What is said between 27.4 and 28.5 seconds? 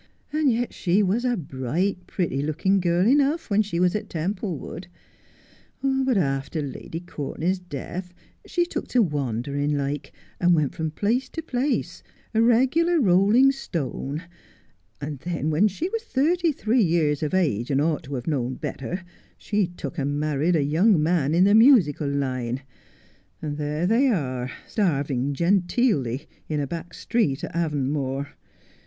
at Avonmore.